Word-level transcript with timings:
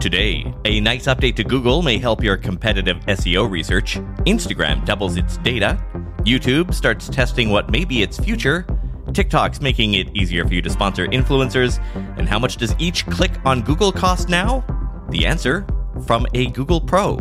Today, 0.00 0.50
a 0.64 0.80
nice 0.80 1.04
update 1.08 1.36
to 1.36 1.44
Google 1.44 1.82
may 1.82 1.98
help 1.98 2.24
your 2.24 2.38
competitive 2.38 2.96
SEO 3.00 3.50
research. 3.50 3.96
Instagram 4.24 4.82
doubles 4.86 5.18
its 5.18 5.36
data. 5.36 5.78
YouTube 6.20 6.72
starts 6.72 7.10
testing 7.10 7.50
what 7.50 7.70
may 7.70 7.84
be 7.84 8.00
its 8.00 8.18
future. 8.18 8.66
TikTok's 9.12 9.60
making 9.60 9.94
it 9.94 10.08
easier 10.16 10.46
for 10.46 10.54
you 10.54 10.62
to 10.62 10.70
sponsor 10.70 11.06
influencers. 11.08 11.84
And 12.16 12.26
how 12.26 12.38
much 12.38 12.56
does 12.56 12.74
each 12.78 13.04
click 13.08 13.32
on 13.44 13.60
Google 13.60 13.92
cost 13.92 14.30
now? 14.30 14.64
The 15.10 15.26
answer 15.26 15.66
from 16.06 16.26
a 16.32 16.46
Google 16.46 16.80
Pro. 16.80 17.18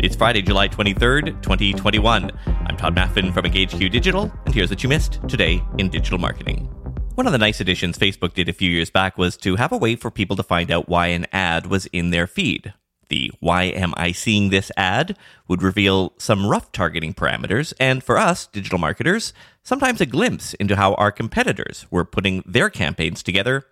It's 0.00 0.16
Friday, 0.16 0.42
July 0.42 0.66
23rd, 0.66 1.40
2021. 1.42 2.32
I'm 2.44 2.76
Tod 2.76 2.96
Maffin 2.96 3.32
from 3.32 3.44
EngageQ 3.44 3.88
Digital, 3.88 4.32
and 4.46 4.52
here's 4.52 4.70
what 4.70 4.82
you 4.82 4.88
missed 4.88 5.20
today 5.28 5.62
in 5.78 5.90
digital 5.90 6.18
marketing. 6.18 6.74
One 7.18 7.26
of 7.26 7.32
the 7.32 7.38
nice 7.38 7.58
additions 7.58 7.98
Facebook 7.98 8.34
did 8.34 8.48
a 8.48 8.52
few 8.52 8.70
years 8.70 8.90
back 8.90 9.18
was 9.18 9.36
to 9.38 9.56
have 9.56 9.72
a 9.72 9.76
way 9.76 9.96
for 9.96 10.08
people 10.08 10.36
to 10.36 10.42
find 10.44 10.70
out 10.70 10.88
why 10.88 11.08
an 11.08 11.26
ad 11.32 11.66
was 11.66 11.86
in 11.86 12.10
their 12.10 12.28
feed. 12.28 12.74
The 13.08 13.32
Why 13.40 13.64
Am 13.64 13.92
I 13.96 14.12
Seeing 14.12 14.50
This 14.50 14.70
Ad 14.76 15.18
would 15.48 15.60
reveal 15.60 16.12
some 16.18 16.46
rough 16.46 16.70
targeting 16.70 17.12
parameters, 17.12 17.74
and 17.80 18.04
for 18.04 18.18
us, 18.18 18.46
digital 18.46 18.78
marketers, 18.78 19.32
sometimes 19.64 20.00
a 20.00 20.06
glimpse 20.06 20.54
into 20.54 20.76
how 20.76 20.94
our 20.94 21.10
competitors 21.10 21.86
were 21.90 22.04
putting 22.04 22.44
their 22.46 22.70
campaigns 22.70 23.24
together. 23.24 23.64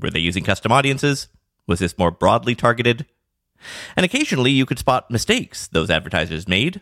Were 0.00 0.10
they 0.10 0.18
using 0.18 0.42
custom 0.42 0.72
audiences? 0.72 1.28
Was 1.68 1.78
this 1.78 1.96
more 1.96 2.10
broadly 2.10 2.56
targeted? 2.56 3.06
And 3.94 4.04
occasionally 4.04 4.50
you 4.50 4.66
could 4.66 4.80
spot 4.80 5.08
mistakes 5.08 5.68
those 5.68 5.88
advertisers 5.88 6.48
made, 6.48 6.80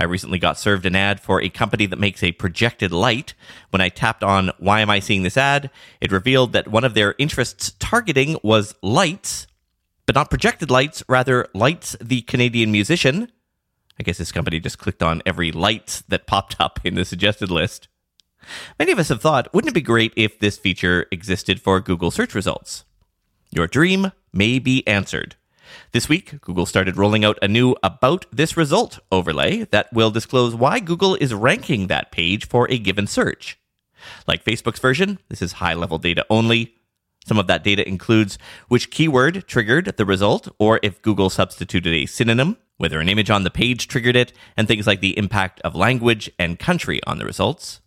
I 0.00 0.04
recently 0.04 0.38
got 0.38 0.56
served 0.56 0.86
an 0.86 0.96
ad 0.96 1.20
for 1.20 1.42
a 1.42 1.50
company 1.50 1.84
that 1.84 1.98
makes 1.98 2.22
a 2.22 2.32
projected 2.32 2.90
light. 2.90 3.34
When 3.68 3.82
I 3.82 3.90
tapped 3.90 4.24
on 4.24 4.50
why 4.58 4.80
am 4.80 4.88
I 4.88 4.98
seeing 4.98 5.24
this 5.24 5.36
ad, 5.36 5.70
it 6.00 6.10
revealed 6.10 6.54
that 6.54 6.68
one 6.68 6.84
of 6.84 6.94
their 6.94 7.14
interests 7.18 7.74
targeting 7.78 8.38
was 8.42 8.74
lights, 8.80 9.46
but 10.06 10.14
not 10.14 10.30
projected 10.30 10.70
lights, 10.70 11.04
rather 11.06 11.46
lights 11.52 11.96
the 12.00 12.22
Canadian 12.22 12.72
musician. 12.72 13.30
I 13.98 14.02
guess 14.02 14.16
this 14.16 14.32
company 14.32 14.58
just 14.58 14.78
clicked 14.78 15.02
on 15.02 15.20
every 15.26 15.52
lights 15.52 16.00
that 16.08 16.26
popped 16.26 16.56
up 16.58 16.80
in 16.82 16.94
the 16.94 17.04
suggested 17.04 17.50
list. 17.50 17.88
Many 18.78 18.92
of 18.92 18.98
us 18.98 19.10
have 19.10 19.20
thought, 19.20 19.52
wouldn't 19.52 19.72
it 19.72 19.74
be 19.74 19.82
great 19.82 20.14
if 20.16 20.38
this 20.38 20.56
feature 20.56 21.04
existed 21.12 21.60
for 21.60 21.78
Google 21.78 22.10
search 22.10 22.34
results? 22.34 22.86
Your 23.50 23.66
dream 23.66 24.12
may 24.32 24.58
be 24.58 24.86
answered. 24.88 25.36
This 25.92 26.08
week, 26.08 26.40
Google 26.40 26.66
started 26.66 26.96
rolling 26.96 27.24
out 27.24 27.38
a 27.42 27.48
new 27.48 27.76
About 27.82 28.26
This 28.32 28.56
Result 28.56 28.98
overlay 29.10 29.64
that 29.66 29.92
will 29.92 30.10
disclose 30.10 30.54
why 30.54 30.80
Google 30.80 31.14
is 31.16 31.34
ranking 31.34 31.86
that 31.86 32.12
page 32.12 32.46
for 32.46 32.70
a 32.70 32.78
given 32.78 33.06
search. 33.06 33.58
Like 34.26 34.44
Facebook's 34.44 34.80
version, 34.80 35.18
this 35.28 35.42
is 35.42 35.52
high 35.54 35.74
level 35.74 35.98
data 35.98 36.24
only. 36.30 36.74
Some 37.26 37.38
of 37.38 37.46
that 37.48 37.64
data 37.64 37.86
includes 37.86 38.38
which 38.68 38.90
keyword 38.90 39.46
triggered 39.46 39.96
the 39.96 40.06
result, 40.06 40.48
or 40.58 40.80
if 40.82 41.02
Google 41.02 41.30
substituted 41.30 41.92
a 41.92 42.06
synonym, 42.06 42.56
whether 42.78 42.98
an 42.98 43.08
image 43.08 43.30
on 43.30 43.44
the 43.44 43.50
page 43.50 43.88
triggered 43.88 44.16
it, 44.16 44.32
and 44.56 44.66
things 44.66 44.86
like 44.86 45.00
the 45.00 45.18
impact 45.18 45.60
of 45.60 45.74
language 45.74 46.30
and 46.38 46.58
country 46.58 47.00
on 47.06 47.18
the 47.18 47.26
results. 47.26 47.80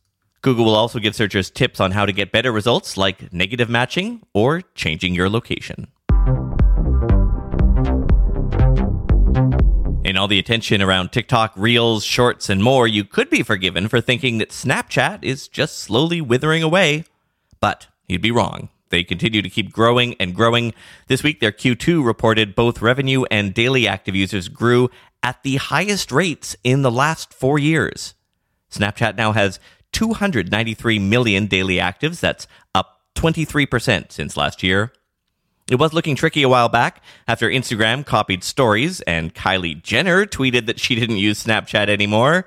Google 0.43 0.65
will 0.65 0.75
also 0.75 0.99
give 0.99 1.15
searchers 1.15 1.49
tips 1.49 1.79
on 1.79 1.91
how 1.91 2.05
to 2.05 2.11
get 2.11 2.31
better 2.31 2.51
results, 2.51 2.97
like 2.97 3.31
negative 3.31 3.69
matching 3.69 4.21
or 4.33 4.61
changing 4.75 5.15
your 5.15 5.29
location. 5.29 5.87
In 10.14 10.17
all 10.17 10.28
the 10.28 10.38
attention 10.38 10.80
around 10.80 11.11
TikTok, 11.11 11.53
Reels, 11.56 12.03
Shorts, 12.03 12.47
and 12.47 12.64
more, 12.64 12.88
you 12.88 13.03
could 13.03 13.31
be 13.31 13.42
forgiven 13.42 13.88
for 13.88 14.00
thinking 14.00 14.38
that 14.38 14.52
Snapchat 14.52 15.23
is 15.23 15.47
just 15.47 15.80
slowly 15.80 16.22
withering 16.22 16.61
away. 16.61 17.06
But 17.59 17.88
you'd 18.06 18.22
be 18.22 18.30
wrong. 18.30 18.69
They 18.89 19.03
continue 19.03 19.41
to 19.41 19.50
keep 19.50 19.73
growing 19.73 20.14
and 20.19 20.36
growing. 20.36 20.75
This 21.08 21.23
week, 21.23 21.39
their 21.39 21.52
Q2 21.52 22.06
reported 22.06 22.53
both 22.53 22.80
revenue 22.80 23.23
and 23.31 23.56
daily 23.56 23.88
active 23.88 24.16
users 24.16 24.50
grew 24.50 24.91
at 25.23 25.41
the 25.41 25.56
highest 25.56 26.11
rates 26.11 26.56
in 26.64 26.84
the 26.84 26.91
last 26.91 27.34
four 27.34 27.58
years. 27.58 28.14
Snapchat 28.69 29.18
now 29.18 29.31
has 29.31 29.59
293 29.94 31.00
million 31.00 31.47
daily 31.47 31.78
actives. 31.78 32.19
That's 32.19 32.46
up 32.75 33.02
23% 33.16 34.12
since 34.12 34.38
last 34.38 34.62
year. 34.62 34.94
It 35.69 35.79
was 35.79 35.94
looking 35.94 36.16
tricky 36.16 36.44
a 36.44 36.50
while 36.50 36.68
back 36.68 37.01
after 37.25 37.50
Instagram 37.50 38.06
copied 38.06 38.44
stories 38.44 39.00
and 39.01 39.34
Kylie 39.34 39.81
Jenner 39.81 40.25
tweeted 40.25 40.66
that 40.66 40.79
she 40.79 40.94
didn't 40.94 41.18
use 41.18 41.44
Snapchat 41.44 41.88
anymore. 41.88 42.46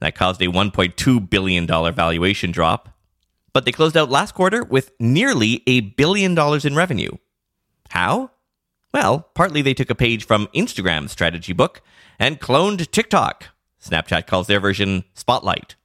That 0.00 0.14
caused 0.14 0.40
a 0.40 0.46
$1.2 0.46 1.30
billion 1.30 1.66
valuation 1.66 2.52
drop. 2.52 2.88
But 3.52 3.64
they 3.64 3.72
closed 3.72 3.96
out 3.96 4.10
last 4.10 4.34
quarter 4.34 4.64
with 4.64 4.92
nearly 4.98 5.62
a 5.66 5.80
billion 5.80 6.34
dollars 6.34 6.64
in 6.64 6.74
revenue. 6.74 7.12
How? 7.90 8.30
Well, 8.92 9.28
partly 9.34 9.60
they 9.60 9.74
took 9.74 9.90
a 9.90 9.94
page 9.94 10.26
from 10.26 10.48
Instagram's 10.54 11.12
strategy 11.12 11.52
book 11.52 11.82
and 12.18 12.40
cloned 12.40 12.90
TikTok. 12.90 13.48
Snapchat 13.82 14.26
calls 14.26 14.46
their 14.46 14.60
version 14.60 15.04
Spotlight. 15.14 15.76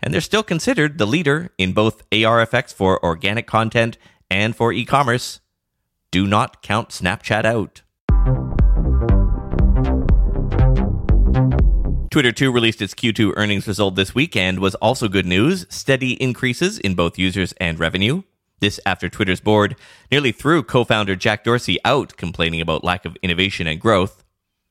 And 0.00 0.14
they're 0.14 0.20
still 0.20 0.44
considered 0.44 0.98
the 0.98 1.06
leader 1.06 1.50
in 1.58 1.72
both 1.72 2.02
AR 2.12 2.40
effects 2.40 2.72
for 2.72 3.04
organic 3.04 3.46
content 3.46 3.98
and 4.30 4.54
for 4.54 4.72
e 4.72 4.84
commerce 4.84 5.40
do 6.10 6.26
not 6.26 6.62
count 6.62 6.90
Snapchat 6.90 7.44
out. 7.44 7.82
Twitter 12.10 12.32
too 12.32 12.50
released 12.50 12.82
its 12.82 12.92
Q2 12.92 13.34
earnings 13.36 13.68
result 13.68 13.94
this 13.94 14.16
week 14.16 14.34
and 14.34 14.58
was 14.58 14.74
also 14.76 15.06
good 15.06 15.26
news 15.26 15.64
steady 15.68 16.20
increases 16.20 16.78
in 16.78 16.96
both 16.96 17.18
users 17.20 17.54
and 17.60 17.78
revenue. 17.78 18.22
This 18.58 18.80
after 18.84 19.08
Twitter's 19.08 19.40
board 19.40 19.76
nearly 20.10 20.32
threw 20.32 20.64
co 20.64 20.82
founder 20.82 21.14
Jack 21.14 21.44
Dorsey 21.44 21.78
out, 21.84 22.16
complaining 22.16 22.60
about 22.60 22.82
lack 22.82 23.04
of 23.04 23.16
innovation 23.22 23.68
and 23.68 23.80
growth. 23.80 24.24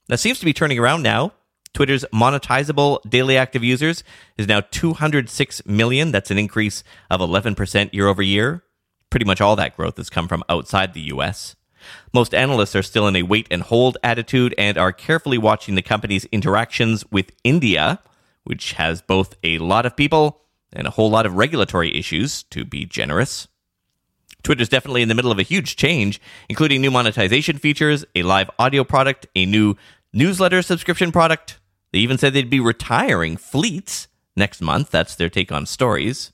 That 0.09 0.19
seems 0.19 0.39
to 0.39 0.45
be 0.45 0.53
turning 0.53 0.79
around 0.79 1.01
now. 1.01 1.31
Twitter's 1.73 2.03
monetizable 2.13 2.99
daily 3.09 3.37
active 3.37 3.63
users 3.63 4.03
is 4.37 4.47
now 4.47 4.61
206 4.71 5.65
million. 5.65 6.11
That's 6.11 6.31
an 6.31 6.37
increase 6.37 6.83
of 7.09 7.21
11% 7.21 7.93
year 7.93 8.07
over 8.07 8.21
year. 8.21 8.63
Pretty 9.09 9.25
much 9.25 9.41
all 9.41 9.55
that 9.55 9.75
growth 9.75 9.97
has 9.97 10.09
come 10.09 10.27
from 10.27 10.43
outside 10.49 10.93
the 10.93 11.11
US. 11.13 11.55
Most 12.13 12.33
analysts 12.35 12.75
are 12.75 12.83
still 12.83 13.07
in 13.07 13.15
a 13.15 13.23
wait 13.23 13.47
and 13.49 13.61
hold 13.61 13.97
attitude 14.03 14.53
and 14.57 14.77
are 14.77 14.91
carefully 14.91 15.37
watching 15.37 15.75
the 15.75 15.81
company's 15.81 16.25
interactions 16.25 17.09
with 17.11 17.31
India, 17.43 17.99
which 18.43 18.73
has 18.73 19.01
both 19.01 19.35
a 19.43 19.57
lot 19.59 19.85
of 19.85 19.95
people 19.95 20.41
and 20.73 20.85
a 20.85 20.91
whole 20.91 21.09
lot 21.09 21.25
of 21.25 21.35
regulatory 21.35 21.97
issues, 21.97 22.43
to 22.43 22.63
be 22.63 22.85
generous. 22.85 23.47
Twitter's 24.43 24.69
definitely 24.69 25.01
in 25.01 25.09
the 25.09 25.15
middle 25.15 25.31
of 25.31 25.39
a 25.39 25.43
huge 25.43 25.75
change, 25.75 26.21
including 26.47 26.81
new 26.81 26.91
monetization 26.91 27.57
features, 27.57 28.05
a 28.15 28.23
live 28.23 28.49
audio 28.59 28.83
product, 28.83 29.27
a 29.35 29.45
new 29.45 29.75
newsletter 30.13 30.61
subscription 30.61 31.11
product. 31.11 31.59
They 31.91 31.99
even 31.99 32.17
said 32.17 32.33
they'd 32.33 32.49
be 32.49 32.59
retiring 32.59 33.35
fleets 33.35 34.07
next 34.35 34.61
month. 34.61 34.91
That's 34.91 35.15
their 35.15 35.29
take 35.29 35.51
on 35.51 35.65
stories. 35.65 36.31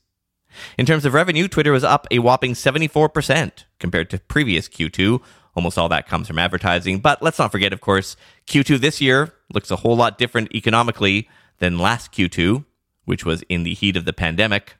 In 0.77 0.85
terms 0.85 1.05
of 1.05 1.13
revenue, 1.13 1.47
Twitter 1.47 1.71
was 1.71 1.83
up 1.83 2.07
a 2.11 2.19
whopping 2.19 2.53
74% 2.53 3.65
compared 3.79 4.09
to 4.09 4.19
previous 4.19 4.67
Q2. 4.67 5.21
Almost 5.55 5.77
all 5.77 5.89
that 5.89 6.07
comes 6.07 6.27
from 6.27 6.39
advertising. 6.39 6.99
But 6.99 7.21
let's 7.21 7.39
not 7.39 7.51
forget, 7.51 7.73
of 7.73 7.81
course, 7.81 8.15
Q2 8.47 8.79
this 8.79 8.99
year 9.01 9.33
looks 9.53 9.71
a 9.71 9.77
whole 9.77 9.95
lot 9.95 10.17
different 10.17 10.53
economically 10.53 11.29
than 11.59 11.79
last 11.79 12.11
Q2, 12.11 12.65
which 13.05 13.25
was 13.25 13.43
in 13.49 13.63
the 13.63 13.73
heat 13.73 13.95
of 13.95 14.05
the 14.05 14.13
pandemic. 14.13 14.75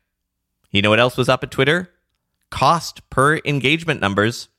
You 0.71 0.81
know 0.81 0.89
what 0.89 0.99
else 0.99 1.15
was 1.15 1.29
up 1.29 1.43
at 1.43 1.51
Twitter? 1.51 1.89
Cost 2.49 3.09
per 3.09 3.37
engagement 3.45 4.01
numbers 4.01 4.49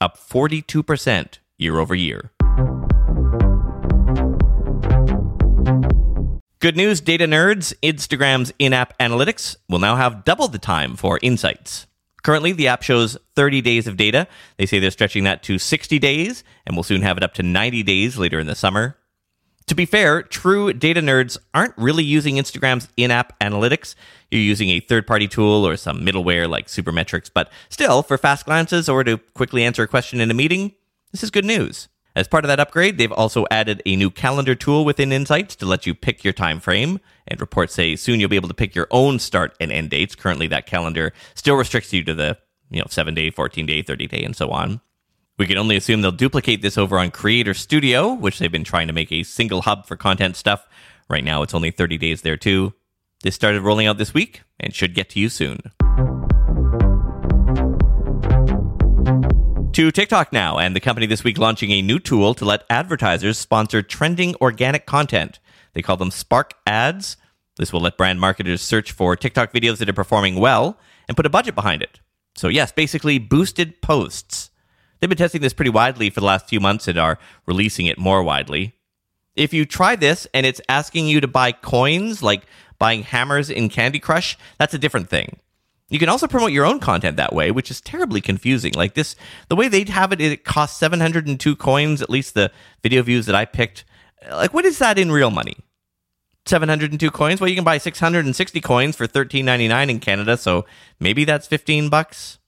up 0.00 0.18
42% 0.18 1.38
year 1.56 1.78
over 1.78 1.94
year. 1.94 2.32
Good 6.64 6.78
news, 6.78 7.02
data 7.02 7.26
nerds. 7.26 7.74
Instagram's 7.82 8.50
in 8.58 8.72
app 8.72 8.98
analytics 8.98 9.56
will 9.68 9.80
now 9.80 9.96
have 9.96 10.24
double 10.24 10.48
the 10.48 10.58
time 10.58 10.96
for 10.96 11.18
insights. 11.20 11.86
Currently, 12.22 12.52
the 12.52 12.68
app 12.68 12.82
shows 12.82 13.18
30 13.36 13.60
days 13.60 13.86
of 13.86 13.98
data. 13.98 14.26
They 14.56 14.64
say 14.64 14.78
they're 14.78 14.90
stretching 14.90 15.24
that 15.24 15.42
to 15.42 15.58
60 15.58 15.98
days, 15.98 16.42
and 16.66 16.74
we'll 16.74 16.82
soon 16.82 17.02
have 17.02 17.18
it 17.18 17.22
up 17.22 17.34
to 17.34 17.42
90 17.42 17.82
days 17.82 18.16
later 18.16 18.40
in 18.40 18.46
the 18.46 18.54
summer. 18.54 18.96
To 19.66 19.74
be 19.74 19.84
fair, 19.84 20.22
true 20.22 20.72
data 20.72 21.02
nerds 21.02 21.36
aren't 21.52 21.76
really 21.76 22.02
using 22.02 22.36
Instagram's 22.36 22.88
in 22.96 23.10
app 23.10 23.38
analytics. 23.40 23.94
You're 24.30 24.40
using 24.40 24.70
a 24.70 24.80
third 24.80 25.06
party 25.06 25.28
tool 25.28 25.68
or 25.68 25.76
some 25.76 26.00
middleware 26.00 26.48
like 26.48 26.68
Supermetrics, 26.68 27.30
but 27.30 27.52
still, 27.68 28.02
for 28.02 28.16
fast 28.16 28.46
glances 28.46 28.88
or 28.88 29.04
to 29.04 29.18
quickly 29.34 29.64
answer 29.64 29.82
a 29.82 29.86
question 29.86 30.18
in 30.18 30.30
a 30.30 30.34
meeting, 30.34 30.72
this 31.12 31.22
is 31.22 31.30
good 31.30 31.44
news. 31.44 31.88
As 32.16 32.28
part 32.28 32.44
of 32.44 32.48
that 32.48 32.60
upgrade, 32.60 32.96
they've 32.96 33.10
also 33.10 33.44
added 33.50 33.82
a 33.84 33.96
new 33.96 34.08
calendar 34.08 34.54
tool 34.54 34.84
within 34.84 35.10
Insights 35.10 35.56
to 35.56 35.66
let 35.66 35.84
you 35.84 35.94
pick 35.94 36.22
your 36.22 36.32
time 36.32 36.60
frame. 36.60 37.00
And 37.26 37.40
reports 37.40 37.74
say 37.74 37.96
soon 37.96 38.20
you'll 38.20 38.28
be 38.28 38.36
able 38.36 38.48
to 38.48 38.54
pick 38.54 38.74
your 38.74 38.86
own 38.92 39.18
start 39.18 39.56
and 39.58 39.72
end 39.72 39.90
dates. 39.90 40.14
Currently, 40.14 40.46
that 40.48 40.66
calendar 40.66 41.12
still 41.34 41.56
restricts 41.56 41.92
you 41.92 42.04
to 42.04 42.14
the 42.14 42.38
you 42.70 42.78
know 42.78 42.86
seven 42.88 43.14
day, 43.14 43.30
fourteen 43.30 43.66
day, 43.66 43.82
thirty 43.82 44.06
day, 44.06 44.22
and 44.22 44.36
so 44.36 44.50
on. 44.50 44.80
We 45.38 45.46
can 45.48 45.58
only 45.58 45.76
assume 45.76 46.02
they'll 46.02 46.12
duplicate 46.12 46.62
this 46.62 46.78
over 46.78 46.98
on 46.98 47.10
Creator 47.10 47.54
Studio, 47.54 48.12
which 48.12 48.38
they've 48.38 48.52
been 48.52 48.62
trying 48.62 48.86
to 48.86 48.92
make 48.92 49.10
a 49.10 49.24
single 49.24 49.62
hub 49.62 49.86
for 49.86 49.96
content 49.96 50.36
stuff. 50.36 50.68
Right 51.08 51.24
now, 51.24 51.42
it's 51.42 51.54
only 51.54 51.72
30 51.72 51.98
days 51.98 52.22
there 52.22 52.36
too. 52.36 52.72
This 53.24 53.34
started 53.34 53.62
rolling 53.62 53.88
out 53.88 53.98
this 53.98 54.14
week 54.14 54.42
and 54.60 54.72
should 54.72 54.94
get 54.94 55.10
to 55.10 55.20
you 55.20 55.28
soon. 55.28 55.58
To 59.74 59.90
TikTok 59.90 60.32
now, 60.32 60.58
and 60.58 60.76
the 60.76 60.80
company 60.80 61.04
this 61.06 61.24
week 61.24 61.36
launching 61.36 61.72
a 61.72 61.82
new 61.82 61.98
tool 61.98 62.32
to 62.34 62.44
let 62.44 62.62
advertisers 62.70 63.38
sponsor 63.38 63.82
trending 63.82 64.36
organic 64.40 64.86
content. 64.86 65.40
They 65.72 65.82
call 65.82 65.96
them 65.96 66.12
Spark 66.12 66.54
Ads. 66.64 67.16
This 67.56 67.72
will 67.72 67.80
let 67.80 67.96
brand 67.96 68.20
marketers 68.20 68.62
search 68.62 68.92
for 68.92 69.16
TikTok 69.16 69.52
videos 69.52 69.78
that 69.78 69.88
are 69.88 69.92
performing 69.92 70.36
well 70.36 70.78
and 71.08 71.16
put 71.16 71.26
a 71.26 71.28
budget 71.28 71.56
behind 71.56 71.82
it. 71.82 71.98
So, 72.36 72.46
yes, 72.46 72.70
basically 72.70 73.18
boosted 73.18 73.82
posts. 73.82 74.50
They've 75.00 75.10
been 75.10 75.18
testing 75.18 75.40
this 75.40 75.52
pretty 75.52 75.72
widely 75.72 76.08
for 76.08 76.20
the 76.20 76.26
last 76.26 76.48
few 76.48 76.60
months 76.60 76.86
and 76.86 76.96
are 76.96 77.18
releasing 77.44 77.86
it 77.86 77.98
more 77.98 78.22
widely. 78.22 78.76
If 79.34 79.52
you 79.52 79.64
try 79.64 79.96
this 79.96 80.28
and 80.32 80.46
it's 80.46 80.60
asking 80.68 81.08
you 81.08 81.20
to 81.20 81.26
buy 81.26 81.50
coins, 81.50 82.22
like 82.22 82.46
buying 82.78 83.02
hammers 83.02 83.50
in 83.50 83.68
Candy 83.70 83.98
Crush, 83.98 84.38
that's 84.56 84.74
a 84.74 84.78
different 84.78 85.10
thing. 85.10 85.40
You 85.90 85.98
can 85.98 86.08
also 86.08 86.26
promote 86.26 86.52
your 86.52 86.64
own 86.64 86.80
content 86.80 87.16
that 87.18 87.34
way, 87.34 87.50
which 87.50 87.70
is 87.70 87.80
terribly 87.80 88.20
confusing. 88.20 88.72
Like 88.74 88.94
this, 88.94 89.16
the 89.48 89.56
way 89.56 89.68
they 89.68 89.84
have 89.84 90.12
it, 90.12 90.20
it 90.20 90.44
costs 90.44 90.78
702 90.78 91.56
coins, 91.56 92.00
at 92.00 92.10
least 92.10 92.34
the 92.34 92.50
video 92.82 93.02
views 93.02 93.26
that 93.26 93.34
I 93.34 93.44
picked. 93.44 93.84
Like, 94.30 94.54
what 94.54 94.64
is 94.64 94.78
that 94.78 94.98
in 94.98 95.12
real 95.12 95.30
money? 95.30 95.56
702 96.46 97.10
coins? 97.10 97.40
Well, 97.40 97.48
you 97.48 97.54
can 97.54 97.64
buy 97.64 97.78
660 97.78 98.60
coins 98.60 98.96
for 98.96 99.06
13.99 99.06 99.90
in 99.90 100.00
Canada, 100.00 100.36
so 100.36 100.64
maybe 101.00 101.24
that's 101.24 101.46
15 101.46 101.88
bucks. 101.90 102.38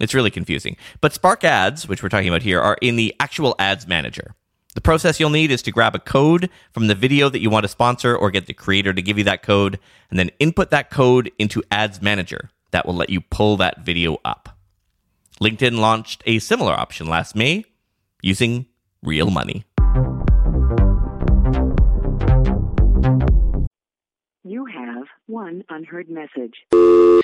It's 0.00 0.14
really 0.14 0.30
confusing. 0.30 0.76
But 1.00 1.12
Spark 1.12 1.44
Ads, 1.44 1.86
which 1.86 2.02
we're 2.02 2.08
talking 2.08 2.28
about 2.28 2.42
here, 2.42 2.60
are 2.60 2.76
in 2.80 2.96
the 2.96 3.14
actual 3.20 3.54
ads 3.58 3.86
manager. 3.86 4.34
The 4.74 4.80
process 4.80 5.20
you'll 5.20 5.30
need 5.30 5.52
is 5.52 5.62
to 5.62 5.70
grab 5.70 5.94
a 5.94 6.00
code 6.00 6.50
from 6.72 6.88
the 6.88 6.96
video 6.96 7.28
that 7.28 7.40
you 7.40 7.48
want 7.48 7.62
to 7.62 7.68
sponsor 7.68 8.16
or 8.16 8.32
get 8.32 8.46
the 8.46 8.52
creator 8.52 8.92
to 8.92 9.00
give 9.00 9.16
you 9.16 9.24
that 9.24 9.42
code 9.42 9.78
and 10.10 10.18
then 10.18 10.30
input 10.40 10.70
that 10.70 10.90
code 10.90 11.30
into 11.38 11.62
Ads 11.70 12.02
Manager. 12.02 12.50
That 12.72 12.84
will 12.84 12.96
let 12.96 13.08
you 13.08 13.20
pull 13.20 13.56
that 13.58 13.84
video 13.84 14.18
up. 14.24 14.58
LinkedIn 15.40 15.78
launched 15.78 16.24
a 16.26 16.40
similar 16.40 16.72
option 16.72 17.06
last 17.06 17.36
May 17.36 17.64
using 18.20 18.66
real 19.00 19.30
money. 19.30 19.64
You 24.42 24.66
have 24.66 25.06
one 25.26 25.62
unheard 25.68 26.08
message. 26.08 27.23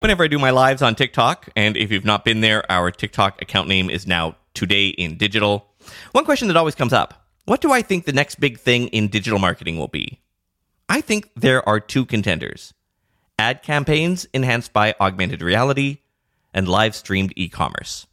Whenever 0.00 0.24
I 0.24 0.28
do 0.28 0.38
my 0.38 0.50
lives 0.50 0.82
on 0.82 0.94
TikTok, 0.94 1.48
and 1.56 1.74
if 1.74 1.90
you've 1.90 2.04
not 2.04 2.22
been 2.22 2.42
there, 2.42 2.70
our 2.70 2.90
TikTok 2.90 3.40
account 3.40 3.66
name 3.66 3.88
is 3.88 4.06
now 4.06 4.36
Today 4.52 4.88
in 4.88 5.16
Digital. 5.16 5.70
One 6.12 6.26
question 6.26 6.48
that 6.48 6.56
always 6.56 6.74
comes 6.74 6.92
up 6.92 7.26
What 7.46 7.62
do 7.62 7.72
I 7.72 7.80
think 7.80 8.04
the 8.04 8.12
next 8.12 8.38
big 8.38 8.58
thing 8.58 8.88
in 8.88 9.08
digital 9.08 9.38
marketing 9.38 9.78
will 9.78 9.88
be? 9.88 10.20
I 10.86 11.00
think 11.00 11.30
there 11.34 11.66
are 11.66 11.80
two 11.80 12.04
contenders 12.04 12.74
ad 13.38 13.62
campaigns 13.62 14.26
enhanced 14.34 14.74
by 14.74 14.94
augmented 15.00 15.40
reality 15.40 16.00
and 16.52 16.68
live 16.68 16.94
streamed 16.94 17.32
e 17.34 17.48
commerce. 17.48 18.06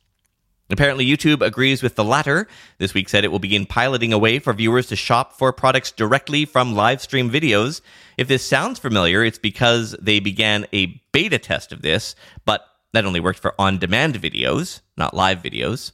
Apparently, 0.74 1.06
YouTube 1.06 1.46
agrees 1.46 1.84
with 1.84 1.94
the 1.94 2.04
latter. 2.04 2.48
This 2.80 2.96
week 2.96 3.08
said 3.08 3.24
it 3.24 3.31
will 3.31 3.38
begin 3.38 3.68
piloting 3.68 4.12
a 4.12 4.18
way 4.18 4.40
for 4.40 4.54
viewers 4.54 4.88
to 4.88 4.96
shop 4.96 5.34
for 5.38 5.54
products 5.54 5.92
directly 5.92 6.46
from 6.46 6.74
live 6.74 7.00
stream 7.00 7.30
videos. 7.30 7.81
If 8.18 8.28
this 8.28 8.44
sounds 8.44 8.80
familiar, 8.80 9.24
it's 9.24 9.38
because 9.38 9.96
they 10.02 10.20
began 10.20 10.66
a 10.74 11.00
beta 11.12 11.38
test 11.38 11.72
of 11.74 11.84
this, 11.84 12.16
but 12.44 12.66
that 12.92 13.06
only 13.06 13.20
worked 13.20 13.38
for 13.38 13.54
on 13.60 13.78
demand 13.78 14.16
videos, 14.16 14.81
not 14.98 15.14
live 15.14 15.44
videos. 15.44 15.92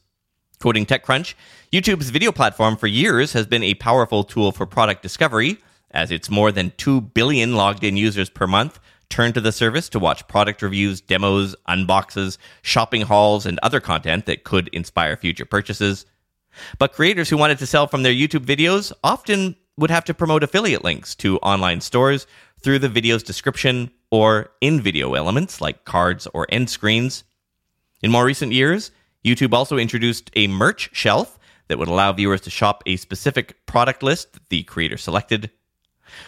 Quoting 0.62 0.86
TechCrunch, 0.86 1.34
YouTube's 1.74 2.10
video 2.10 2.32
platform 2.32 2.78
for 2.78 2.88
years 2.88 3.34
has 3.34 3.48
been 3.48 3.64
a 3.64 3.74
powerful 3.74 4.24
tool 4.24 4.54
for 4.54 4.66
product 4.66 5.04
discovery, 5.04 5.58
as 5.92 6.10
its 6.10 6.30
more 6.30 6.54
than 6.54 6.72
2 6.78 7.02
billion 7.02 7.54
logged 7.54 7.84
in 7.84 7.98
users 7.98 8.30
per 8.30 8.48
month 8.48 8.80
turn 9.10 9.34
to 9.34 9.42
the 9.42 9.52
service 9.52 9.90
to 9.90 10.00
watch 10.00 10.28
product 10.28 10.62
reviews, 10.62 11.02
demos, 11.02 11.56
unboxes, 11.68 12.38
shopping 12.62 13.02
hauls, 13.02 13.46
and 13.46 13.60
other 13.64 13.80
content 13.80 14.26
that 14.26 14.44
could 14.44 14.68
inspire 14.70 15.18
future 15.18 15.46
purchases. 15.46 16.06
But 16.78 16.94
creators 16.94 17.30
who 17.30 17.38
wanted 17.38 17.60
to 17.60 17.66
sell 17.66 17.88
from 17.88 18.04
their 18.04 18.14
YouTube 18.14 18.46
videos 18.46 18.92
often 19.04 19.56
would 19.78 19.92
have 19.92 20.06
to 20.06 20.14
promote 20.14 20.44
affiliate 20.44 20.84
links 20.84 21.16
to 21.16 21.38
online 21.40 21.82
stores 21.82 22.28
through 22.62 22.80
the 22.80 22.90
video's 22.90 23.24
description 23.24 23.92
or 24.12 24.52
in 24.62 24.82
video 24.82 25.14
elements 25.14 25.62
like 25.62 25.86
cards 25.86 26.28
or 26.34 26.48
end 26.50 26.70
screens. 26.70 27.24
In 28.02 28.12
more 28.12 28.26
recent 28.26 28.52
years, 28.52 28.92
YouTube 29.24 29.54
also 29.54 29.78
introduced 29.78 30.32
a 30.36 30.48
merch 30.48 30.90
shelf 30.94 31.38
that 31.68 31.78
would 31.78 31.88
allow 31.88 32.12
viewers 32.12 32.42
to 32.42 32.50
shop 32.50 32.84
a 32.86 32.98
specific 32.98 33.66
product 33.66 34.04
list 34.04 34.34
that 34.34 34.50
the 34.50 34.64
creator 34.64 34.98
selected. 34.98 35.52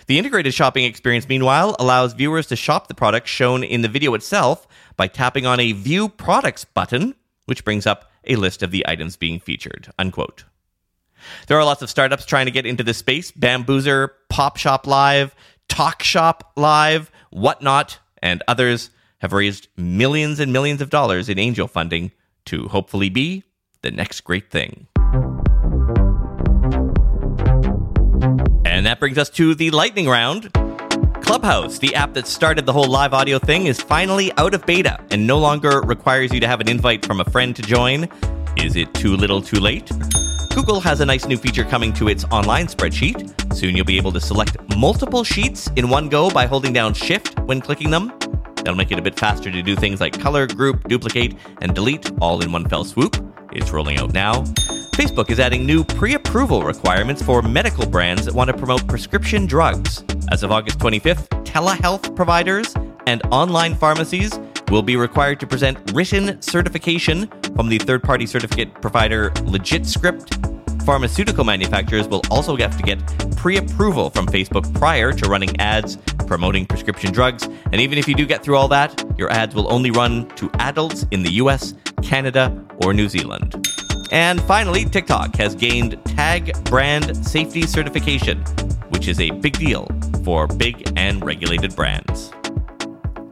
The 0.08 0.18
integrated 0.18 0.54
shopping 0.54 0.86
experience, 0.86 1.28
meanwhile, 1.28 1.76
allows 1.80 2.14
viewers 2.14 2.48
to 2.48 2.56
shop 2.56 2.88
the 2.88 2.94
products 2.94 3.30
shown 3.30 3.64
in 3.64 3.82
the 3.82 3.88
video 3.88 4.14
itself 4.14 4.68
by 4.96 5.08
tapping 5.08 5.46
on 5.46 5.60
a 5.60 5.72
View 5.72 6.10
Products 6.10 6.66
button, 6.66 7.16
which 7.46 7.66
brings 7.66 7.86
up 7.86 8.12
a 8.26 8.36
list 8.36 8.64
of 8.64 8.72
the 8.72 8.88
items 8.88 9.18
being 9.18 9.40
featured. 9.40 9.92
Unquote. 9.98 10.46
There 11.48 11.58
are 11.58 11.66
lots 11.66 11.82
of 11.82 11.90
startups 11.90 12.26
trying 12.26 12.46
to 12.46 12.52
get 12.52 12.66
into 12.66 12.84
this 12.84 12.98
space 12.98 13.32
Bambuser, 13.32 14.10
Pop 14.30 14.58
Shop 14.58 14.88
Live, 14.88 15.36
Talk 15.68 16.04
Shop 16.04 16.52
Live, 16.56 17.12
Whatnot, 17.32 18.00
and 18.22 18.44
others 18.48 18.90
have 19.20 19.34
raised 19.34 19.68
millions 19.78 20.40
and 20.40 20.52
millions 20.52 20.82
of 20.82 20.90
dollars 20.90 21.30
in 21.30 21.38
angel 21.38 21.68
funding 21.68 22.12
to 22.46 22.68
hopefully 22.68 23.10
be 23.10 23.44
the 23.82 23.92
next 23.92 24.22
great 24.22 24.50
thing. 24.50 24.88
And 28.82 28.88
that 28.88 29.00
brings 29.00 29.20
us 29.20 29.30
to 29.38 29.54
the 29.54 29.70
lightning 29.70 30.10
round. 30.10 30.52
Clubhouse, 31.22 31.78
the 31.78 31.94
app 31.94 32.16
that 32.16 32.26
started 32.26 32.66
the 32.66 32.74
whole 32.74 32.88
live 32.88 33.14
audio 33.14 33.38
thing, 33.38 33.68
is 33.68 33.80
finally 33.80 34.32
out 34.40 34.56
of 34.56 34.66
beta 34.66 35.00
and 35.12 35.28
no 35.28 35.38
longer 35.38 35.82
requires 35.82 36.34
you 36.34 36.40
to 36.40 36.48
have 36.48 36.62
an 36.62 36.68
invite 36.68 37.06
from 37.06 37.20
a 37.20 37.26
friend 37.26 37.56
to 37.56 37.62
join. 37.62 38.10
Is 38.58 38.76
it 38.76 38.92
too 38.96 39.16
little 39.16 39.40
too 39.40 39.60
late? 39.60 39.88
Google 40.56 40.80
has 40.80 41.00
a 41.00 41.06
nice 41.06 41.28
new 41.28 41.38
feature 41.38 41.64
coming 41.64 41.94
to 41.94 42.08
its 42.08 42.24
online 42.32 42.66
spreadsheet. 42.66 43.54
Soon 43.54 43.76
you'll 43.76 43.86
be 43.86 43.98
able 43.98 44.14
to 44.14 44.20
select 44.20 44.58
multiple 44.76 45.24
sheets 45.24 45.70
in 45.76 45.88
one 45.88 46.10
go 46.10 46.32
by 46.32 46.48
holding 46.48 46.74
down 46.74 46.96
Shift 46.96 47.40
when 47.42 47.62
clicking 47.62 47.92
them. 47.92 48.12
That'll 48.64 48.76
make 48.76 48.92
it 48.92 49.00
a 49.00 49.02
bit 49.02 49.18
faster 49.18 49.52
to 49.52 49.62
do 49.62 49.76
things 49.76 50.00
like 50.00 50.20
color, 50.20 50.48
group, 50.48 50.88
duplicate, 50.88 51.36
and 51.62 51.74
delete 51.74 52.12
all 52.22 52.42
in 52.42 52.52
one 52.52 52.68
fell 52.68 52.84
swoop. 52.84 53.16
It's 53.52 53.72
rolling 53.72 53.98
out 53.98 54.14
now. 54.14 54.44
Facebook 54.94 55.30
is 55.30 55.40
adding 55.40 55.66
new 55.66 55.84
pre 55.84 56.14
approval 56.14 56.64
requirements 56.64 57.22
for 57.22 57.42
medical 57.42 57.86
brands 57.86 58.26
that 58.26 58.34
want 58.34 58.50
to 58.50 58.58
promote 58.58 58.88
prescription 58.88 59.46
drugs. 59.46 60.04
As 60.32 60.44
of 60.44 60.52
August 60.52 60.80
25th, 60.80 61.28
telehealth 61.44 62.16
providers 62.16 62.74
and 63.08 63.22
online 63.32 63.76
pharmacies 63.76 64.40
will 64.70 64.84
be 64.84 64.96
required 64.96 65.40
to 65.40 65.48
present 65.48 65.92
written 65.94 66.42
certification 66.42 67.28
from 67.56 67.68
the 67.68 67.78
third 67.80 68.04
party 68.04 68.26
certificate 68.26 68.74
provider 68.82 69.32
LegitScript. 69.32 70.51
Pharmaceutical 70.86 71.44
manufacturers 71.44 72.08
will 72.08 72.22
also 72.30 72.56
have 72.58 72.76
to 72.78 72.84
get 72.84 73.00
pre 73.36 73.58
approval 73.58 74.10
from 74.10 74.28
Facebook 74.28 74.74
prior 74.74 75.12
to 75.12 75.30
running 75.30 75.60
ads 75.60 75.98
promoting 76.32 76.66
prescription 76.66 77.12
drugs. 77.12 77.50
And 77.74 77.82
even 77.82 77.98
if 77.98 78.08
you 78.08 78.16
do 78.16 78.26
get 78.26 78.42
through 78.42 78.56
all 78.56 78.70
that, 78.70 79.04
your 79.18 79.30
ads 79.30 79.54
will 79.54 79.70
only 79.72 79.92
run 79.92 80.30
to 80.38 80.50
adults 80.60 81.06
in 81.12 81.24
the 81.24 81.32
US, 81.34 81.74
Canada, 82.02 82.58
or 82.84 82.94
New 82.94 83.10
Zealand. 83.10 83.68
And 84.12 84.42
finally, 84.44 84.86
TikTok 84.86 85.36
has 85.36 85.56
gained 85.56 86.04
Tag 86.06 86.54
Brand 86.64 87.18
Safety 87.26 87.64
Certification, 87.64 88.40
which 88.90 89.10
is 89.10 89.20
a 89.20 89.32
big 89.32 89.58
deal 89.58 89.88
for 90.24 90.48
big 90.48 90.90
and 90.96 91.24
regulated 91.26 91.76
brands. 91.76 92.32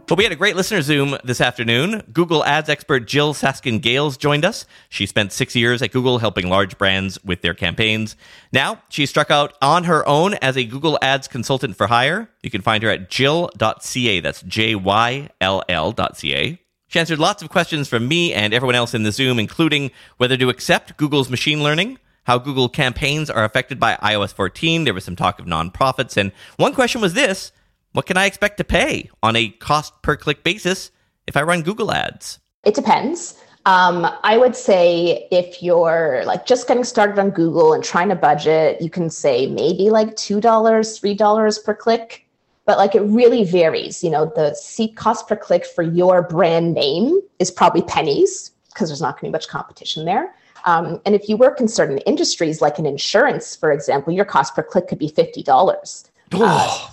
But 0.10 0.18
we 0.18 0.24
had 0.24 0.34
a 0.34 0.38
great 0.38 0.56
listener 0.56 0.82
Zoom 0.82 1.20
this 1.24 1.40
afternoon. 1.40 2.02
Google 2.12 2.44
Ads 2.44 2.68
expert 2.68 3.02
Jyll 3.02 3.36
Saskin 3.36 3.80
Gales 3.80 4.18
joined 4.18 4.44
us. 4.44 4.66
She 4.90 5.06
spent 5.06 5.32
six 5.32 5.56
years 5.56 5.84
at 5.84 5.92
Google 5.92 6.18
helping 6.18 6.50
large 6.50 6.80
brands 6.80 7.24
with 7.24 7.44
their 7.44 7.54
campaigns. 7.54 8.16
Now 8.52 8.82
she 8.90 9.06
struck 9.06 9.30
out 9.30 9.54
on 9.62 9.84
her 9.84 10.04
own 10.08 10.34
as 10.42 10.58
a 10.58 10.64
Google 10.64 10.98
Ads 11.04 11.28
consultant 11.28 11.76
for 11.76 11.86
hire. 11.86 12.28
You 12.42 12.50
can 12.50 12.64
find 12.64 12.82
her 12.82 12.90
at 12.90 13.12
jyll.ca. 13.12 14.20
That's 14.22 14.42
J 14.42 14.74
Y 14.74 15.30
L 15.42 15.62
L.ca. 15.70 16.60
She 16.88 17.00
answered 17.00 17.20
lots 17.20 17.44
of 17.44 17.50
questions 17.50 17.88
from 17.88 18.08
me 18.08 18.34
and 18.34 18.52
everyone 18.52 18.74
else 18.74 18.96
in 18.96 19.04
the 19.04 19.12
Zoom, 19.12 19.38
including 19.38 19.92
whether 20.18 20.38
to 20.38 20.50
accept 20.50 20.98
Google's 20.98 21.30
machine 21.30 21.62
learning, 21.62 22.00
how 22.24 22.40
Google 22.40 22.68
campaigns 22.68 23.30
are 23.30 23.44
affected 23.44 23.80
by 23.80 23.94
iOS 24.02 24.34
14. 24.34 24.86
There 24.86 24.94
was 24.96 25.04
some 25.04 25.16
talk 25.16 25.40
of 25.40 25.46
nonprofits. 25.46 26.18
And 26.18 26.32
one 26.58 26.74
question 26.74 27.00
was 27.00 27.14
this 27.14 27.52
what 27.94 28.06
can 28.06 28.18
I 28.18 28.26
expect 28.26 28.58
to 28.58 28.64
pay 28.64 29.10
on 29.24 29.36
a 29.36 29.50
cost 29.50 29.94
per 30.02 30.16
click 30.16 30.44
basis 30.44 30.92
if 31.28 31.36
I 31.36 31.44
run 31.44 31.62
Google 31.62 31.92
ads? 31.92 32.40
It 32.64 32.76
depends. 32.76 33.42
Um, 33.66 34.08
I 34.24 34.38
would 34.38 34.56
say 34.56 35.28
if 35.32 35.62
you're 35.62 36.24
like 36.26 36.46
just 36.46 36.68
getting 36.68 36.84
started 36.84 37.20
on 37.20 37.30
Google 37.32 37.74
and 37.74 37.84
trying 37.84 38.10
to 38.10 38.16
budget, 38.16 38.82
you 38.82 38.90
can 38.90 39.10
say 39.10 39.48
maybe 39.48 39.90
like 39.90 40.16
$2, 40.16 40.42
$3 40.42 41.64
per 41.64 41.76
click. 41.76 42.26
But 42.66 42.78
like 42.78 42.94
it 42.94 43.02
really 43.02 43.44
varies. 43.44 44.04
You 44.04 44.12
know, 44.12 44.32
the 44.36 44.54
seat 44.54 44.96
cost 44.96 45.28
per 45.28 45.36
click 45.36 45.66
for 45.66 45.82
your 45.82 46.22
brand 46.22 46.74
name 46.74 47.20
is 47.40 47.50
probably 47.50 47.82
pennies 47.82 48.52
because 48.72 48.90
there's 48.90 49.02
not 49.02 49.16
going 49.16 49.32
to 49.32 49.32
be 49.32 49.32
much 49.32 49.48
competition 49.48 50.06
there. 50.06 50.34
Um, 50.66 51.02
and 51.06 51.16
if 51.16 51.28
you 51.28 51.36
work 51.38 51.60
in 51.60 51.68
certain 51.68 51.98
industries, 52.00 52.62
like 52.62 52.78
in 52.80 52.86
insurance, 52.86 53.56
for 53.56 53.72
example, 53.72 54.14
your 54.14 54.26
cost 54.26 54.56
per 54.56 54.64
click 54.64 54.88
could 54.88 55.00
be 55.00 55.10
$50. 55.10 56.10
Uh, 56.32 56.90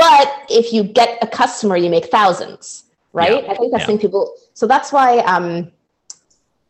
but 0.00 0.46
if 0.48 0.72
you 0.72 0.82
get 0.82 1.18
a 1.20 1.26
customer, 1.26 1.76
you 1.76 1.90
make 1.90 2.06
thousands, 2.06 2.84
right? 3.12 3.44
Yeah. 3.44 3.52
I 3.52 3.54
think 3.54 3.70
that's 3.70 3.82
yeah. 3.82 3.86
thing 3.86 3.98
people. 3.98 4.34
So 4.54 4.66
that's 4.66 4.92
why 4.92 5.18
um, 5.18 5.70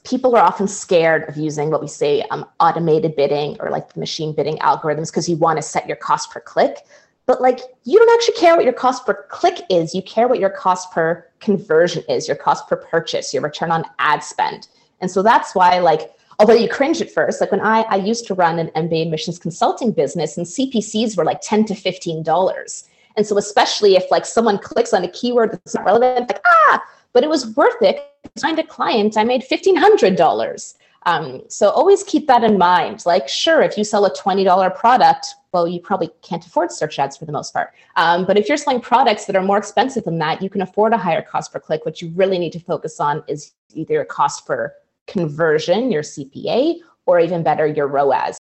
people 0.02 0.34
are 0.34 0.42
often 0.42 0.66
scared 0.66 1.28
of 1.28 1.37
using 1.37 1.70
what 1.70 1.80
we 1.80 1.87
say 1.87 2.22
um, 2.32 2.44
automated 2.58 3.14
bidding 3.14 3.56
or 3.60 3.70
like 3.70 3.92
the 3.92 4.00
machine 4.00 4.34
bidding 4.34 4.58
algorithms 4.58 5.12
because 5.12 5.28
you 5.28 5.37
want 5.37 5.58
to 5.58 5.62
set 5.62 5.87
your 5.87 5.96
cost 5.96 6.32
per 6.32 6.40
click. 6.40 6.78
But 7.26 7.40
like 7.40 7.60
you 7.84 8.00
don't 8.00 8.10
actually 8.14 8.34
care 8.34 8.56
what 8.56 8.64
your 8.64 8.72
cost 8.72 9.06
per 9.06 9.14
click 9.30 9.60
is. 9.70 9.94
You 9.94 10.02
care 10.02 10.26
what 10.26 10.40
your 10.40 10.50
cost 10.50 10.90
per 10.90 11.25
conversion 11.38 12.02
is, 12.08 12.26
your 12.26 12.37
cost 12.37 12.66
per 12.66 12.75
purchase, 12.75 13.32
your 13.32 13.44
return 13.44 13.70
on 13.70 13.84
ad 14.00 14.25
spend. 14.25 14.66
And 15.00 15.08
so 15.08 15.22
that's 15.22 15.54
why 15.54 15.78
like 15.78 16.10
although 16.40 16.54
you 16.54 16.68
cringe 16.68 17.00
at 17.00 17.12
first, 17.12 17.40
like 17.40 17.52
when 17.52 17.60
I, 17.60 17.82
I 17.82 17.96
used 17.96 18.26
to 18.26 18.34
run 18.34 18.58
an 18.58 18.72
MBA 18.75 19.02
admissions 19.02 19.38
consulting 19.38 19.92
business 19.92 20.37
and 20.37 20.44
CPCs 20.44 21.16
were 21.16 21.25
like 21.25 21.40
10 21.42 21.66
to 21.66 21.75
$15. 21.75 22.88
And 23.17 23.26
so, 23.26 23.38
especially 23.38 23.97
if 23.97 24.11
like 24.11 24.25
someone 24.25 24.59
clicks 24.59 24.93
on 24.93 25.05
a 25.05 25.09
keyword 25.09 25.52
that's 25.52 25.75
not 25.75 25.85
relevant, 25.85 26.29
like, 26.29 26.43
ah, 26.47 26.83
but 27.12 27.25
it 27.25 27.29
was 27.29 27.55
worth 27.57 27.83
it. 27.83 27.97
I 28.25 28.40
find 28.40 28.59
a 28.59 28.64
client, 28.64 29.17
I 29.17 29.25
made 29.25 29.43
$1,500. 29.43 30.75
Um, 31.07 31.43
so 31.49 31.71
always 31.71 32.02
keep 32.02 32.26
that 32.26 32.45
in 32.45 32.59
mind. 32.59 33.05
Like, 33.07 33.29
sure, 33.29 33.62
if 33.62 33.79
you 33.79 33.85
sell 33.85 34.05
a 34.05 34.14
$20 34.14 34.76
product, 34.76 35.35
well, 35.52 35.67
you 35.67 35.81
probably 35.81 36.11
can't 36.23 36.45
afford 36.47 36.71
search 36.71 36.99
ads 36.99 37.17
for 37.17 37.25
the 37.25 37.33
most 37.33 37.52
part. 37.52 37.73
Um, 37.97 38.26
but 38.26 38.38
if 38.38 38.49
you're 38.49 38.57
selling 38.57 38.81
products 38.81 39.25
that 39.25 39.35
are 39.35 39.43
more 39.43 39.59
expensive 39.59 40.05
than 40.05 40.19
that, 40.19 40.43
you 40.43 40.50
can 40.50 40.62
afford 40.62 40.93
a 40.93 40.99
higher 40.99 41.23
cost 41.23 41.52
per 41.52 41.59
click. 41.59 41.85
What 41.85 42.00
you 42.00 42.12
really 42.14 42.38
need 42.38 42.52
to 42.52 42.61
focus 42.61 43.00
on 43.00 43.25
is 43.26 43.52
either 43.75 44.00
a 44.00 44.05
cost 44.05 44.47
per 44.47 44.75
conversion, 45.07 45.90
your 45.90 46.02
CPA, 46.02 46.76
or 47.07 47.19
even 47.19 47.43
better, 47.43 47.67
your 47.67 47.88
ROAS. 47.88 48.38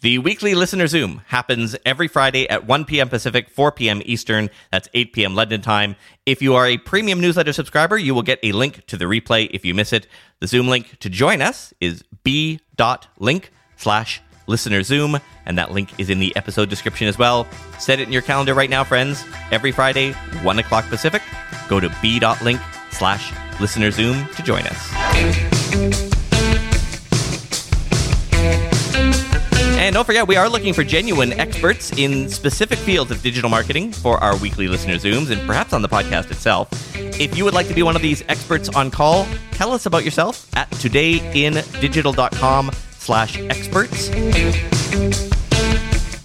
The 0.00 0.16
weekly 0.16 0.54
listener 0.54 0.86
Zoom 0.86 1.20
happens 1.26 1.76
every 1.84 2.08
Friday 2.08 2.48
at 2.48 2.66
1 2.66 2.86
p.m. 2.86 3.10
Pacific, 3.10 3.50
4 3.50 3.72
p.m. 3.72 4.00
Eastern. 4.06 4.48
That's 4.72 4.88
8 4.94 5.12
p.m. 5.12 5.34
London 5.34 5.60
time. 5.60 5.94
If 6.24 6.40
you 6.40 6.54
are 6.54 6.66
a 6.66 6.78
premium 6.78 7.20
newsletter 7.20 7.52
subscriber, 7.52 7.98
you 7.98 8.14
will 8.14 8.22
get 8.22 8.38
a 8.42 8.52
link 8.52 8.86
to 8.86 8.96
the 8.96 9.04
replay 9.04 9.50
if 9.52 9.62
you 9.62 9.74
miss 9.74 9.92
it. 9.92 10.06
The 10.40 10.46
Zoom 10.46 10.68
link 10.68 10.98
to 11.00 11.10
join 11.10 11.42
us 11.42 11.74
is 11.80 12.02
b.link 12.24 13.50
slash 13.76 14.22
listener 14.46 14.82
Zoom, 14.82 15.20
and 15.44 15.58
that 15.58 15.70
link 15.70 15.90
is 16.00 16.08
in 16.08 16.18
the 16.18 16.34
episode 16.34 16.70
description 16.70 17.06
as 17.06 17.18
well. 17.18 17.46
Set 17.78 18.00
it 18.00 18.04
in 18.04 18.12
your 18.12 18.22
calendar 18.22 18.54
right 18.54 18.70
now, 18.70 18.84
friends. 18.84 19.22
Every 19.50 19.70
Friday, 19.70 20.12
1 20.12 20.58
o'clock 20.58 20.88
Pacific, 20.88 21.20
go 21.68 21.78
to 21.78 21.94
b.link 22.00 22.60
slash 22.90 23.34
listener 23.60 23.90
Zoom 23.90 24.26
to 24.28 24.42
join 24.42 24.62
us. 24.62 26.09
And 29.90 29.94
don't 29.96 30.04
forget, 30.04 30.28
we 30.28 30.36
are 30.36 30.48
looking 30.48 30.72
for 30.72 30.84
genuine 30.84 31.32
experts 31.32 31.90
in 31.98 32.28
specific 32.28 32.78
fields 32.78 33.10
of 33.10 33.20
digital 33.22 33.50
marketing 33.50 33.90
for 33.90 34.18
our 34.18 34.36
weekly 34.36 34.68
listener 34.68 34.94
Zooms 34.94 35.32
and 35.32 35.44
perhaps 35.48 35.72
on 35.72 35.82
the 35.82 35.88
podcast 35.88 36.30
itself. 36.30 36.68
If 36.94 37.36
you 37.36 37.44
would 37.44 37.54
like 37.54 37.66
to 37.66 37.74
be 37.74 37.82
one 37.82 37.96
of 37.96 38.02
these 38.02 38.22
experts 38.28 38.68
on 38.68 38.92
call, 38.92 39.26
tell 39.50 39.72
us 39.72 39.86
about 39.86 40.04
yourself 40.04 40.48
at 40.56 40.70
todayindigital.com 40.70 42.70
slash 43.00 43.40
experts. 43.40 44.10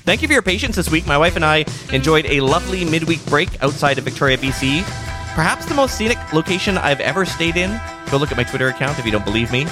Thank 0.04 0.22
you 0.22 0.28
for 0.28 0.34
your 0.36 0.44
patience 0.44 0.76
this 0.76 0.92
week. 0.92 1.08
My 1.08 1.18
wife 1.18 1.36
and 1.36 1.44
I 1.44 1.66
enjoyed 1.92 2.28
a 2.28 2.42
lovely 2.42 2.86
midweek 2.86 3.26
break 3.26 3.64
outside 3.64 3.98
of 3.98 4.04
Victoria, 4.04 4.38
BC. 4.38 4.84
Perhaps 5.34 5.66
the 5.66 5.74
most 5.74 5.98
scenic 5.98 6.20
location 6.34 6.78
I've 6.78 7.00
ever 7.00 7.26
stayed 7.26 7.58
in. 7.58 7.82
Go 8.12 8.18
look 8.18 8.30
at 8.30 8.38
my 8.38 8.44
Twitter 8.44 8.68
account 8.68 9.00
if 9.00 9.08
you 9.08 9.12
don't 9.12 9.26
believe 9.26 9.52
me. 9.52 9.66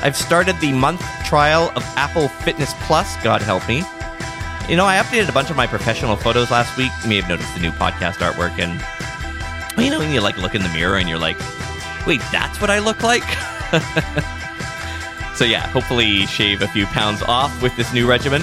I've 0.00 0.16
started 0.16 0.56
the 0.60 0.72
month 0.72 1.02
trial 1.28 1.70
of 1.76 1.82
Apple 1.94 2.28
Fitness 2.28 2.72
Plus, 2.86 3.22
God 3.22 3.42
help 3.42 3.68
me. 3.68 3.82
You 4.66 4.76
know, 4.76 4.86
I 4.86 4.96
updated 4.96 5.28
a 5.28 5.32
bunch 5.32 5.50
of 5.50 5.56
my 5.56 5.66
professional 5.66 6.16
photos 6.16 6.50
last 6.50 6.74
week. 6.78 6.90
You 7.02 7.10
may 7.10 7.16
have 7.16 7.28
noticed 7.28 7.54
the 7.54 7.60
new 7.60 7.70
podcast 7.70 8.14
artwork, 8.14 8.58
and 8.58 8.72
you 9.78 9.90
know, 9.90 9.98
when 9.98 10.10
you 10.10 10.22
like 10.22 10.38
look 10.38 10.54
in 10.54 10.62
the 10.62 10.70
mirror 10.70 10.96
and 10.96 11.06
you're 11.06 11.18
like, 11.18 11.36
wait, 12.06 12.22
that's 12.32 12.62
what 12.62 12.70
I 12.70 12.78
look 12.78 13.02
like? 13.02 13.22
so, 15.36 15.44
yeah, 15.44 15.66
hopefully 15.68 16.24
shave 16.24 16.62
a 16.62 16.68
few 16.68 16.86
pounds 16.86 17.20
off 17.22 17.62
with 17.62 17.76
this 17.76 17.92
new 17.92 18.08
regimen. 18.08 18.40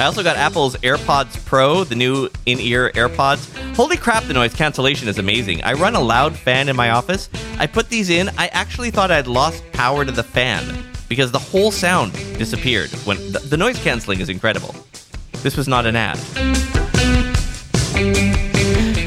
I 0.00 0.06
also 0.06 0.24
got 0.24 0.36
Apple's 0.36 0.74
AirPods 0.78 1.44
Pro, 1.44 1.84
the 1.84 1.94
new 1.94 2.28
in 2.46 2.58
ear 2.58 2.90
AirPods. 2.96 3.76
Holy 3.76 3.96
crap, 3.96 4.24
the 4.24 4.34
noise 4.34 4.54
cancellation 4.54 5.06
is 5.06 5.18
amazing. 5.18 5.62
I 5.62 5.74
run 5.74 5.94
a 5.94 6.00
loud 6.00 6.36
fan 6.36 6.68
in 6.68 6.74
my 6.74 6.90
office. 6.90 7.28
I 7.58 7.68
put 7.68 7.90
these 7.90 8.10
in. 8.10 8.28
I 8.30 8.48
actually 8.48 8.90
thought 8.90 9.12
I'd 9.12 9.28
lost 9.28 9.62
power 9.72 10.04
to 10.04 10.10
the 10.10 10.24
fan 10.24 10.91
because 11.12 11.30
the 11.30 11.38
whole 11.38 11.70
sound 11.70 12.10
disappeared. 12.38 12.88
When 13.04 13.18
the, 13.32 13.38
the 13.40 13.56
noise 13.58 13.78
canceling 13.84 14.20
is 14.20 14.30
incredible. 14.30 14.74
This 15.42 15.58
was 15.58 15.68
not 15.68 15.84
an 15.84 15.94
ad. 15.94 16.16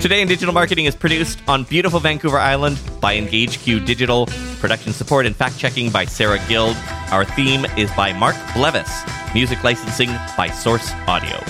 Today 0.04 0.22
in 0.22 0.28
Digital 0.28 0.54
Marketing 0.54 0.86
is 0.86 0.96
produced 0.96 1.40
on 1.48 1.64
beautiful 1.64 2.00
Vancouver 2.00 2.38
Island 2.38 2.80
by 3.02 3.18
EngageQ 3.18 3.88
Digital. 3.88 4.28
Production 4.60 4.94
support 4.94 5.26
and 5.26 5.36
fact 5.36 5.58
checking 5.58 5.90
by 5.90 6.06
Sarah 6.06 6.38
Guild. 6.48 6.78
Our 7.10 7.26
theme 7.26 7.66
is 7.76 7.90
by 7.94 8.14
Mark 8.14 8.36
Blevis. 8.54 8.94
Music 9.34 9.64
licensing 9.64 10.12
by 10.38 10.48
Source 10.50 10.92
Audio. 11.08 11.42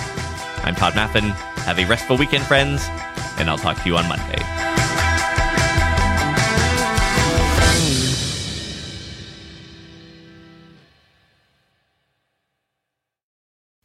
I'm 0.64 0.74
Tod 0.74 0.94
Maffin. 0.94 1.32
Have 1.66 1.80
a 1.80 1.86
restful 1.86 2.16
weekend, 2.16 2.46
friends, 2.46 2.86
and 3.38 3.50
I'll 3.50 3.58
talk 3.58 3.78
to 3.84 3.90
you 3.90 3.98
on 3.98 4.08
Monday. 4.08 4.75